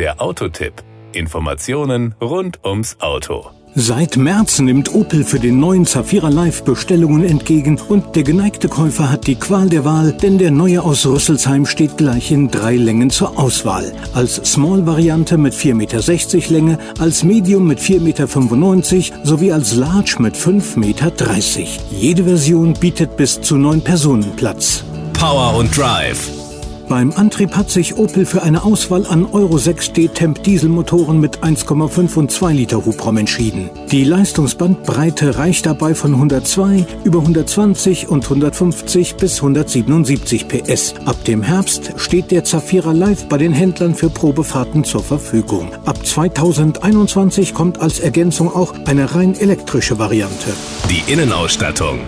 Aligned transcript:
Der 0.00 0.18
Autotipp. 0.22 0.72
Informationen 1.12 2.14
rund 2.22 2.64
ums 2.64 2.96
Auto. 3.00 3.50
Seit 3.74 4.16
März 4.16 4.58
nimmt 4.60 4.94
Opel 4.94 5.24
für 5.24 5.38
den 5.38 5.60
neuen 5.60 5.84
Zafira 5.84 6.30
Live 6.30 6.62
Bestellungen 6.64 7.22
entgegen 7.22 7.78
und 7.86 8.16
der 8.16 8.22
geneigte 8.22 8.70
Käufer 8.70 9.12
hat 9.12 9.26
die 9.26 9.34
Qual 9.34 9.68
der 9.68 9.84
Wahl, 9.84 10.12
denn 10.12 10.38
der 10.38 10.52
neue 10.52 10.82
aus 10.82 11.04
Rüsselsheim 11.04 11.66
steht 11.66 11.98
gleich 11.98 12.32
in 12.32 12.50
drei 12.50 12.76
Längen 12.76 13.10
zur 13.10 13.38
Auswahl. 13.38 13.92
Als 14.14 14.36
Small-Variante 14.36 15.36
mit 15.36 15.52
4,60 15.52 15.74
Meter 15.74 16.50
Länge, 16.50 16.78
als 16.98 17.22
Medium 17.22 17.66
mit 17.66 17.78
4,95 17.78 18.00
Meter 18.00 19.26
sowie 19.26 19.52
als 19.52 19.74
Large 19.74 20.16
mit 20.18 20.34
5,30 20.34 20.78
Meter. 20.78 21.12
Jede 21.90 22.24
Version 22.24 22.72
bietet 22.72 23.18
bis 23.18 23.38
zu 23.42 23.58
neun 23.58 23.82
Personen 23.82 24.34
Platz. 24.34 24.82
Power 25.12 25.56
und 25.58 25.76
Drive. 25.76 26.39
Beim 26.90 27.12
Antrieb 27.12 27.56
hat 27.56 27.70
sich 27.70 27.98
Opel 27.98 28.26
für 28.26 28.42
eine 28.42 28.64
Auswahl 28.64 29.06
an 29.06 29.24
Euro 29.24 29.58
6 29.58 29.92
D-Temp 29.92 30.42
Dieselmotoren 30.42 31.20
mit 31.20 31.38
1,5 31.38 32.16
und 32.16 32.32
2 32.32 32.52
Liter 32.52 32.84
Hubraum 32.84 33.16
entschieden. 33.16 33.70
Die 33.92 34.02
Leistungsbandbreite 34.02 35.38
reicht 35.38 35.66
dabei 35.66 35.94
von 35.94 36.14
102 36.14 36.84
über 37.04 37.20
120 37.20 38.08
und 38.08 38.24
150 38.24 39.14
bis 39.14 39.36
177 39.36 40.48
PS. 40.48 40.94
Ab 41.04 41.22
dem 41.26 41.44
Herbst 41.44 41.92
steht 41.94 42.32
der 42.32 42.42
Zafira 42.42 42.90
Live 42.90 43.28
bei 43.28 43.38
den 43.38 43.52
Händlern 43.52 43.94
für 43.94 44.10
Probefahrten 44.10 44.82
zur 44.82 45.04
Verfügung. 45.04 45.68
Ab 45.84 46.04
2021 46.04 47.54
kommt 47.54 47.78
als 47.78 48.00
Ergänzung 48.00 48.52
auch 48.52 48.74
eine 48.86 49.14
rein 49.14 49.38
elektrische 49.38 50.00
Variante. 50.00 50.50
Die 50.90 51.12
Innenausstattung. 51.12 52.00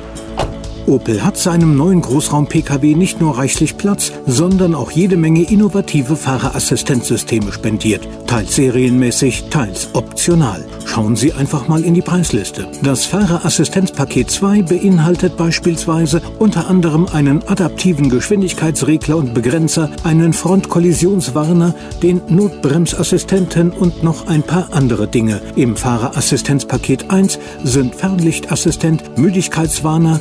Opel 0.86 1.24
hat 1.24 1.36
seinem 1.36 1.76
neuen 1.76 2.00
Großraum-Pkw 2.00 2.94
nicht 2.94 3.20
nur 3.20 3.38
reichlich 3.38 3.76
Platz, 3.76 4.12
sondern 4.26 4.74
auch 4.74 4.90
jede 4.90 5.16
Menge 5.16 5.42
innovative 5.42 6.16
Fahrerassistenzsysteme 6.16 7.52
spendiert. 7.52 8.06
Teils 8.26 8.54
serienmäßig, 8.54 9.44
teils 9.50 9.88
optional. 9.92 10.64
Schauen 10.84 11.16
Sie 11.16 11.32
einfach 11.32 11.68
mal 11.68 11.84
in 11.84 11.94
die 11.94 12.02
Preisliste. 12.02 12.68
Das 12.82 13.06
Fahrerassistenzpaket 13.06 14.30
2 14.30 14.62
beinhaltet 14.62 15.36
beispielsweise 15.36 16.20
unter 16.38 16.68
anderem 16.68 17.06
einen 17.06 17.42
adaptiven 17.48 18.10
Geschwindigkeitsregler 18.10 19.16
und 19.16 19.34
Begrenzer, 19.34 19.90
einen 20.04 20.32
Frontkollisionswarner, 20.32 21.74
den 22.02 22.20
Notbremsassistenten 22.28 23.70
und 23.70 24.02
noch 24.02 24.26
ein 24.26 24.42
paar 24.42 24.68
andere 24.72 25.06
Dinge. 25.06 25.40
Im 25.56 25.76
Fahrerassistenzpaket 25.76 27.10
1 27.10 27.38
sind 27.64 27.94
Fernlichtassistent, 27.94 29.16
Müdigkeitswarner, 29.16 30.20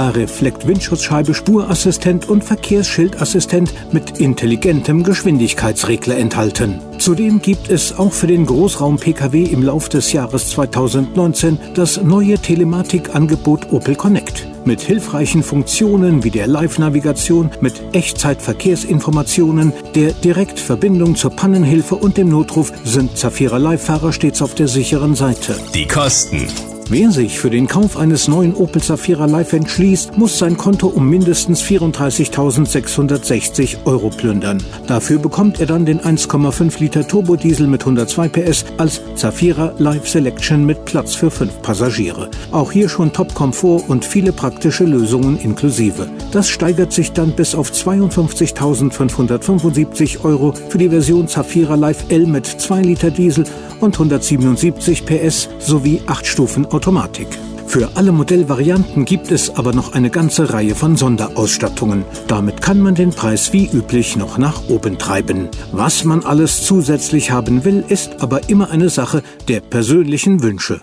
Solarreflekt-Windschutzscheibe, 0.00 1.34
Spurassistent 1.34 2.28
und 2.28 2.42
Verkehrsschildassistent 2.42 3.92
mit 3.92 4.18
intelligentem 4.18 5.02
Geschwindigkeitsregler 5.02 6.16
enthalten. 6.16 6.80
Zudem 6.98 7.42
gibt 7.42 7.70
es 7.70 7.98
auch 7.98 8.12
für 8.12 8.26
den 8.26 8.46
Großraum-Pkw 8.46 9.44
im 9.44 9.62
Lauf 9.62 9.88
des 9.90 10.12
Jahres 10.12 10.48
2019 10.50 11.58
das 11.74 12.02
neue 12.02 12.38
Telematikangebot 12.38 13.72
Opel 13.72 13.94
Connect. 13.94 14.46
Mit 14.64 14.80
hilfreichen 14.80 15.42
Funktionen 15.42 16.24
wie 16.24 16.30
der 16.30 16.46
Live-Navigation, 16.46 17.50
mit 17.60 17.82
Echtzeitverkehrsinformationen, 17.92 19.72
der 19.94 20.12
Direktverbindung 20.12 21.16
zur 21.16 21.30
Pannenhilfe 21.30 21.94
und 21.96 22.16
dem 22.16 22.28
Notruf 22.28 22.72
sind 22.84 23.16
Zafira 23.18 23.58
Live-Fahrer 23.58 24.12
stets 24.12 24.40
auf 24.40 24.54
der 24.54 24.68
sicheren 24.68 25.14
Seite. 25.14 25.56
Die 25.74 25.86
Kosten. 25.86 26.46
Wer 26.92 27.12
sich 27.12 27.38
für 27.38 27.50
den 27.50 27.68
Kauf 27.68 27.96
eines 27.96 28.26
neuen 28.26 28.52
Opel 28.52 28.82
Zafira 28.82 29.26
Live 29.26 29.52
entschließt, 29.52 30.18
muss 30.18 30.40
sein 30.40 30.56
Konto 30.56 30.88
um 30.88 31.08
mindestens 31.08 31.62
34.660 31.62 33.84
Euro 33.84 34.10
plündern. 34.10 34.60
Dafür 34.88 35.20
bekommt 35.20 35.60
er 35.60 35.66
dann 35.66 35.86
den 35.86 36.00
1,5 36.00 36.80
Liter 36.80 37.06
Turbodiesel 37.06 37.68
mit 37.68 37.82
102 37.82 38.28
PS 38.30 38.64
als 38.76 39.00
Zafira 39.14 39.72
Live 39.78 40.08
Selection 40.08 40.66
mit 40.66 40.84
Platz 40.84 41.14
für 41.14 41.30
fünf 41.30 41.62
Passagiere. 41.62 42.28
Auch 42.50 42.72
hier 42.72 42.88
schon 42.88 43.12
Top-Komfort 43.12 43.84
und 43.86 44.04
viele 44.04 44.32
praktische 44.32 44.82
Lösungen 44.82 45.38
inklusive. 45.38 46.10
Das 46.32 46.48
steigert 46.48 46.92
sich 46.92 47.12
dann 47.12 47.36
bis 47.36 47.54
auf 47.54 47.70
52.575 47.70 50.24
Euro 50.24 50.54
für 50.68 50.78
die 50.78 50.88
Version 50.88 51.28
Zafira 51.28 51.76
Live 51.76 52.06
L 52.08 52.26
mit 52.26 52.46
2 52.46 52.82
Liter 52.82 53.12
Diesel 53.12 53.44
und 53.80 53.94
177 53.94 55.06
PS 55.06 55.48
sowie 55.60 56.02
8 56.06 56.26
Stufen 56.26 56.66
Automatik. 56.80 57.28
Für 57.66 57.90
alle 57.94 58.10
Modellvarianten 58.10 59.04
gibt 59.04 59.30
es 59.30 59.54
aber 59.54 59.74
noch 59.74 59.92
eine 59.92 60.08
ganze 60.08 60.54
Reihe 60.54 60.74
von 60.74 60.96
Sonderausstattungen. 60.96 62.06
Damit 62.26 62.62
kann 62.62 62.80
man 62.80 62.94
den 62.94 63.10
Preis 63.10 63.52
wie 63.52 63.68
üblich 63.70 64.16
noch 64.16 64.38
nach 64.38 64.66
oben 64.70 64.96
treiben. 64.96 65.50
Was 65.72 66.04
man 66.04 66.24
alles 66.24 66.64
zusätzlich 66.64 67.32
haben 67.32 67.66
will, 67.66 67.84
ist 67.86 68.22
aber 68.22 68.48
immer 68.48 68.70
eine 68.70 68.88
Sache 68.88 69.22
der 69.46 69.60
persönlichen 69.60 70.42
Wünsche. 70.42 70.80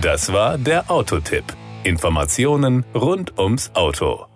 Das 0.00 0.32
war 0.32 0.56
der 0.56 0.90
Autotipp. 0.90 1.44
Informationen 1.84 2.86
rund 2.94 3.38
ums 3.38 3.70
Auto. 3.74 4.29